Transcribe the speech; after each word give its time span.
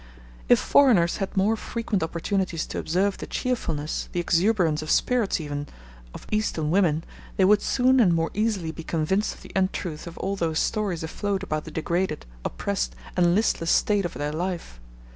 If 0.49 0.57
foreigners 0.57 1.17
had 1.17 1.37
more 1.37 1.55
frequent 1.55 2.01
opportunities 2.01 2.65
to 2.65 2.79
observe 2.79 3.19
the 3.19 3.27
cheerfulness, 3.27 4.09
the 4.11 4.19
exuberance 4.19 4.81
of 4.81 4.89
spirits 4.89 5.39
even, 5.39 5.67
of 6.15 6.25
Eastern 6.31 6.71
women, 6.71 7.03
they 7.37 7.45
would 7.45 7.61
soon 7.61 7.99
and 7.99 8.11
more 8.11 8.31
easily 8.33 8.71
be 8.71 8.81
convinced 8.83 9.35
of 9.35 9.41
the 9.43 9.51
untruth 9.55 10.07
of 10.07 10.17
all 10.17 10.35
those 10.35 10.57
stories 10.57 11.03
afloat 11.03 11.43
about 11.43 11.65
the 11.65 11.69
degraded, 11.71 12.25
oppressed, 12.43 12.95
and 13.15 13.35
listless 13.35 13.69
state 13.69 14.03
of 14.03 14.15
their 14.15 14.33
life. 14.33 14.79